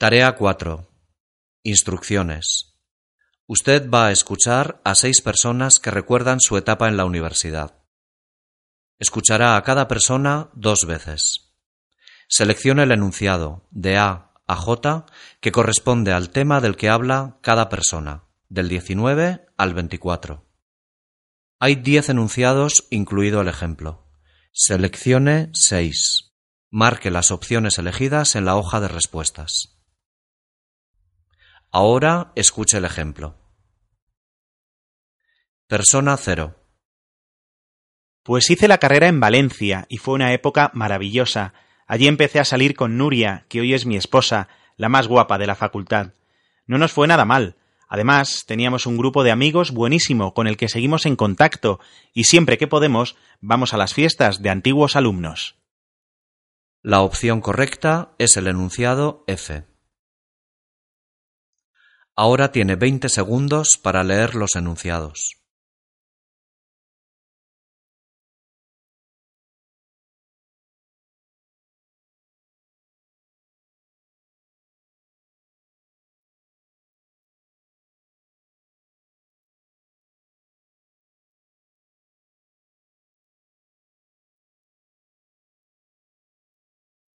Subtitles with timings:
[0.00, 0.88] Tarea 4.
[1.62, 2.74] Instrucciones.
[3.46, 7.84] Usted va a escuchar a seis personas que recuerdan su etapa en la universidad.
[8.98, 11.52] Escuchará a cada persona dos veces.
[12.30, 15.04] Seleccione el enunciado de A a J
[15.42, 20.46] que corresponde al tema del que habla cada persona, del 19 al 24.
[21.58, 24.10] Hay diez enunciados incluido el ejemplo.
[24.50, 26.32] Seleccione seis.
[26.70, 29.76] Marque las opciones elegidas en la hoja de respuestas.
[31.72, 33.36] Ahora escuche el ejemplo.
[35.68, 36.56] Persona cero.
[38.24, 41.54] Pues hice la carrera en Valencia y fue una época maravillosa.
[41.86, 45.46] Allí empecé a salir con Nuria, que hoy es mi esposa, la más guapa de
[45.46, 46.14] la facultad.
[46.66, 47.56] No nos fue nada mal.
[47.88, 51.78] Además, teníamos un grupo de amigos buenísimo con el que seguimos en contacto
[52.12, 55.54] y siempre que podemos vamos a las fiestas de antiguos alumnos.
[56.82, 59.69] La opción correcta es el enunciado F.
[62.22, 65.38] Ahora tiene veinte segundos para leer los enunciados.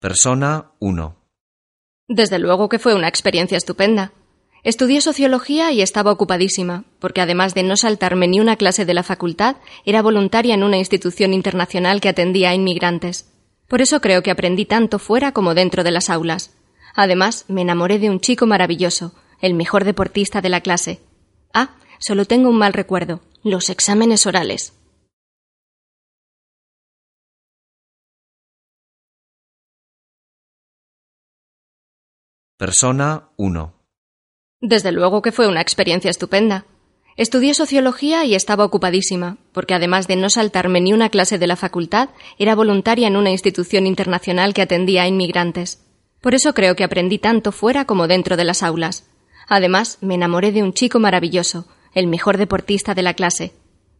[0.00, 1.16] Persona 1.
[2.08, 4.14] Desde luego que fue una experiencia estupenda.
[4.64, 9.02] Estudié sociología y estaba ocupadísima, porque además de no saltarme ni una clase de la
[9.02, 13.30] facultad, era voluntaria en una institución internacional que atendía a inmigrantes.
[13.68, 16.56] Por eso creo que aprendí tanto fuera como dentro de las aulas.
[16.94, 21.00] Además, me enamoré de un chico maravilloso, el mejor deportista de la clase.
[21.52, 24.72] Ah, solo tengo un mal recuerdo, los exámenes orales.
[32.56, 33.73] Persona 1.
[34.60, 36.66] Desde luego que fue una experiencia estupenda.
[37.16, 41.56] Estudié sociología y estaba ocupadísima, porque además de no saltarme ni una clase de la
[41.56, 42.08] facultad,
[42.38, 45.84] era voluntaria en una institución internacional que atendía a inmigrantes.
[46.20, 49.04] Por eso creo que aprendí tanto fuera como dentro de las aulas.
[49.46, 53.52] Además, me enamoré de un chico maravilloso, el mejor deportista de la clase.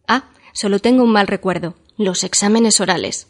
[0.07, 3.27] Ah, solo tengo un mal recuerdo, los exámenes orales.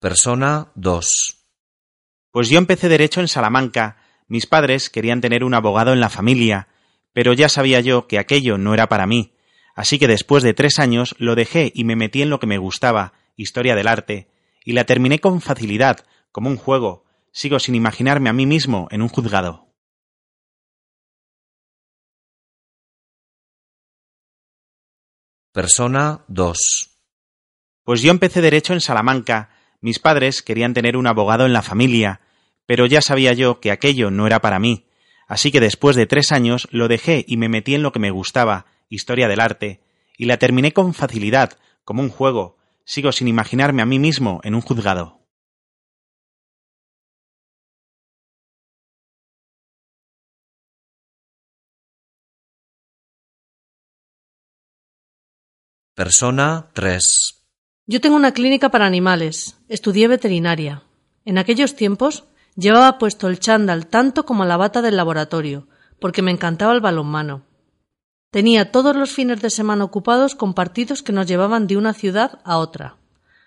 [0.00, 1.36] Persona 2.
[2.30, 3.98] Pues yo empecé derecho en Salamanca.
[4.28, 6.68] Mis padres querían tener un abogado en la familia,
[7.12, 9.34] pero ya sabía yo que aquello no era para mí.
[9.74, 12.56] Así que después de tres años lo dejé y me metí en lo que me
[12.56, 14.30] gustaba, historia del arte,
[14.64, 17.04] y la terminé con facilidad, como un juego.
[17.30, 19.68] Sigo sin imaginarme a mí mismo en un juzgado.
[25.52, 26.90] Persona 2.
[27.84, 29.49] Pues yo empecé derecho en Salamanca.
[29.80, 32.20] Mis padres querían tener un abogado en la familia,
[32.66, 34.86] pero ya sabía yo que aquello no era para mí.
[35.26, 38.10] Así que después de tres años lo dejé y me metí en lo que me
[38.10, 39.80] gustaba, historia del arte,
[40.18, 42.58] y la terminé con facilidad, como un juego.
[42.84, 45.20] Sigo sin imaginarme a mí mismo en un juzgado.
[55.94, 57.39] Persona 3.
[57.90, 59.56] Yo tengo una clínica para animales.
[59.68, 60.84] Estudié veterinaria.
[61.24, 62.22] En aquellos tiempos
[62.54, 65.66] llevaba puesto el chándal tanto como la bata del laboratorio,
[65.98, 67.42] porque me encantaba el balonmano.
[68.30, 72.38] Tenía todos los fines de semana ocupados con partidos que nos llevaban de una ciudad
[72.44, 72.96] a otra.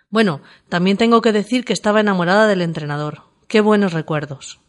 [0.09, 3.21] Bueno, también tengo que decir que estaba enamorada del entrenador.
[3.47, 4.59] Qué buenos recuerdos.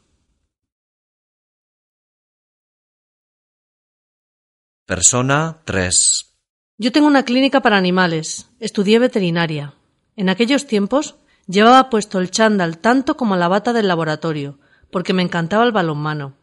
[4.86, 6.33] Persona 3.
[6.76, 8.50] Yo tengo una clínica para animales.
[8.58, 9.74] Estudié veterinaria.
[10.16, 11.14] En aquellos tiempos
[11.46, 14.58] llevaba puesto el chándal tanto como la bata del laboratorio,
[14.90, 16.34] porque me encantaba el balonmano.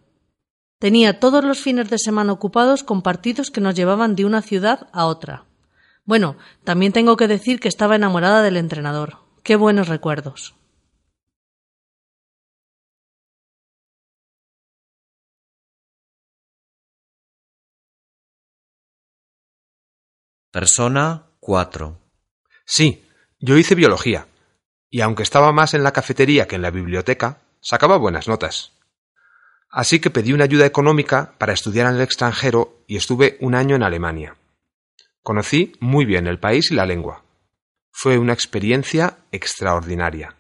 [0.80, 4.88] Tenía todos los fines de semana ocupados con partidos que nos llevaban de una ciudad
[4.94, 5.44] a otra.
[6.06, 9.18] Bueno, también tengo que decir que estaba enamorada del entrenador.
[9.44, 10.56] Qué buenos recuerdos.
[20.52, 21.98] Persona 4.
[22.66, 23.06] Sí,
[23.40, 24.28] yo hice biología,
[24.90, 28.74] y aunque estaba más en la cafetería que en la biblioteca, sacaba buenas notas.
[29.70, 33.78] Así que pedí una ayuda económica para estudiar en el extranjero y estuve un año
[33.78, 34.36] en Alemania.
[35.24, 37.24] Conocí muy bien el país y la lengua.
[37.90, 40.36] Fue una experiencia extraordinaria.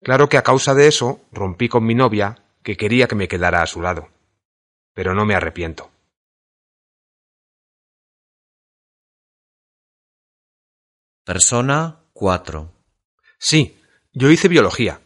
[0.00, 3.60] Claro que a causa de eso rompí con mi novia, que quería que me quedara
[3.60, 4.08] a su lado.
[4.94, 5.90] Pero no me arrepiento.
[11.28, 12.72] Persona 4.
[13.38, 13.78] Sí,
[14.14, 15.02] yo hice biología,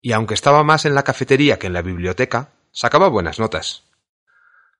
[0.00, 3.82] y aunque estaba más en la cafetería que en la biblioteca, sacaba buenas notas.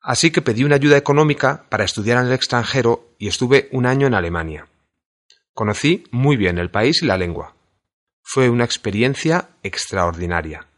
[0.01, 4.07] Así que pedí una ayuda económica para estudiar en el extranjero y estuve un año
[4.07, 4.69] en Alemania.
[5.55, 7.57] Conocí muy bien el país y la lengua.
[8.23, 10.69] Fue una experiencia extraordinaria.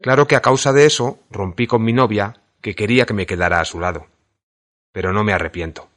[0.00, 3.60] Claro que a causa de eso rompí con mi novia, que quería que me quedara
[3.60, 4.08] a su lado.
[4.90, 5.88] Pero no me arrepiento.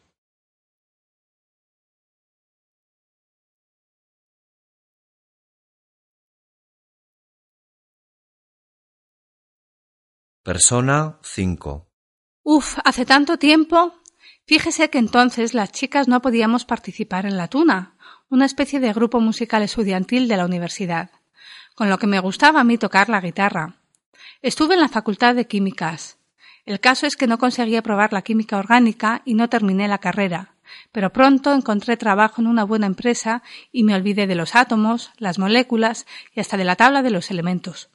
[10.43, 11.87] Persona 5.
[12.43, 13.93] Uf, hace tanto tiempo.
[14.45, 17.95] Fíjese que entonces las chicas no podíamos participar en la tuna,
[18.29, 21.11] una especie de grupo musical estudiantil de la universidad,
[21.75, 23.75] con lo que me gustaba a mí tocar la guitarra.
[24.41, 26.17] Estuve en la Facultad de Químicas.
[26.65, 30.55] El caso es que no conseguí aprobar la química orgánica y no terminé la carrera,
[30.91, 35.39] pero pronto encontré trabajo en una buena empresa y me olvidé de los átomos, las
[35.39, 36.05] moléculas
[36.35, 37.89] y hasta de la tabla de los elementos.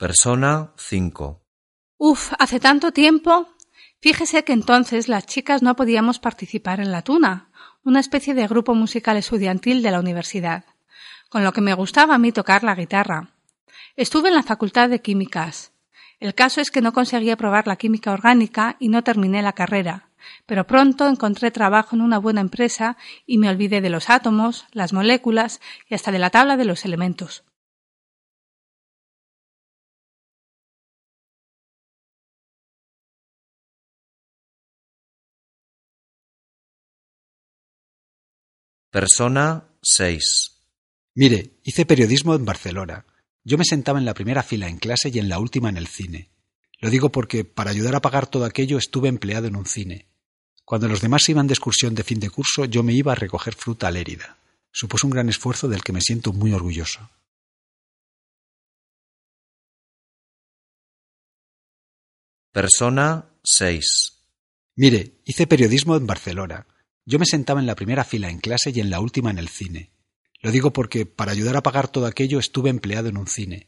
[0.00, 1.42] Persona 5.
[1.98, 3.50] Uf, hace tanto tiempo.
[4.00, 7.50] Fíjese que entonces las chicas no podíamos participar en la tuna,
[7.84, 10.64] una especie de grupo musical estudiantil de la universidad,
[11.28, 13.34] con lo que me gustaba a mí tocar la guitarra.
[13.94, 15.72] Estuve en la Facultad de Químicas.
[16.18, 20.08] El caso es que no conseguí aprobar la química orgánica y no terminé la carrera,
[20.46, 22.96] pero pronto encontré trabajo en una buena empresa
[23.26, 25.60] y me olvidé de los átomos, las moléculas
[25.90, 27.44] y hasta de la tabla de los elementos.
[38.90, 40.50] Persona 6.
[41.14, 43.06] Mire, hice periodismo en Barcelona.
[43.44, 45.86] Yo me sentaba en la primera fila en clase y en la última en el
[45.86, 46.30] cine.
[46.80, 50.08] Lo digo porque para ayudar a pagar todo aquello estuve empleado en un cine.
[50.64, 53.54] Cuando los demás iban de excursión de fin de curso, yo me iba a recoger
[53.54, 54.38] fruta a Lérida.
[54.72, 57.08] Supuso un gran esfuerzo del que me siento muy orgulloso.
[62.50, 63.86] Persona 6.
[64.74, 66.66] Mire, hice periodismo en Barcelona.
[67.10, 69.48] Yo me sentaba en la primera fila en clase y en la última en el
[69.48, 69.90] cine.
[70.42, 73.66] Lo digo porque para ayudar a pagar todo aquello estuve empleado en un cine.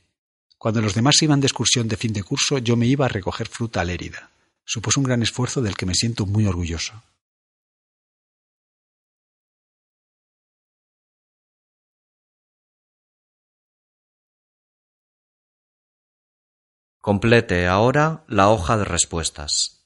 [0.59, 3.49] Cuando los demás iban de excursión de fin de curso, yo me iba a recoger
[3.49, 4.31] fruta a Lérida.
[4.65, 7.03] Supuso un gran esfuerzo del que me siento muy orgulloso.
[17.01, 19.82] Complete ahora la hoja de respuestas.